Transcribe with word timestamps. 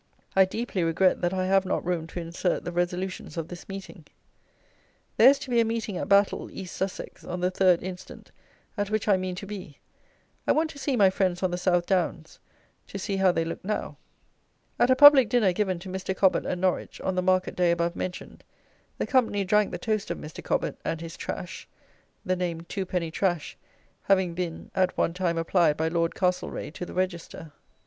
I 0.35 0.45
deeply 0.45 0.83
regret 0.83 1.21
that 1.21 1.31
I 1.31 1.45
have 1.45 1.63
not 1.63 1.85
room 1.85 2.07
to 2.07 2.19
insert 2.19 2.65
the 2.65 2.71
resolutions 2.71 3.37
of 3.37 3.49
this 3.49 3.69
meeting. 3.69 4.05
There 5.17 5.29
is 5.29 5.37
to 5.37 5.49
be 5.51 5.59
a 5.59 5.63
meeting 5.63 5.95
at 5.97 6.09
Battle 6.09 6.49
(East 6.49 6.75
Sussex) 6.75 7.23
on 7.23 7.39
the 7.39 7.51
3rd 7.51 7.83
instant, 7.83 8.31
at 8.77 8.89
which 8.89 9.07
I 9.07 9.15
mean 9.15 9.35
to 9.35 9.45
be. 9.45 9.77
I 10.47 10.53
want 10.53 10.71
to 10.71 10.79
see 10.79 10.95
my 10.95 11.11
friends 11.11 11.43
on 11.43 11.51
the 11.51 11.57
South 11.59 11.85
Downs. 11.85 12.39
To 12.87 12.97
see 12.97 13.17
how 13.17 13.31
they 13.31 13.45
look 13.45 13.63
now. 13.63 13.97
[At 14.79 14.89
a 14.89 14.95
public 14.95 15.29
dinner 15.29 15.53
given 15.53 15.77
to 15.77 15.87
Mr. 15.89 16.17
Cobbett 16.17 16.47
at 16.47 16.57
Norwich, 16.57 16.99
on 17.01 17.13
the 17.13 17.21
market 17.21 17.55
day 17.55 17.69
above 17.69 17.95
mentioned, 17.95 18.43
the 18.97 19.05
company 19.05 19.43
drank 19.45 19.69
the 19.69 19.77
toast 19.77 20.09
of 20.09 20.17
Mr. 20.17 20.43
Cobbett 20.43 20.79
and 20.83 20.99
his 20.99 21.15
"Trash," 21.15 21.67
the 22.25 22.35
name 22.35 22.61
"two 22.61 22.87
penny 22.87 23.11
trash," 23.11 23.55
having 24.05 24.33
being 24.33 24.71
at 24.73 24.97
one 24.97 25.13
time 25.13 25.37
applied 25.37 25.77
by 25.77 25.89
Lord 25.89 26.15
Castlereagh 26.15 26.73
to 26.73 26.87
the 26.87 26.95
Register. 26.95 27.51